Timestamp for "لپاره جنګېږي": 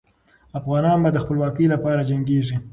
1.73-2.55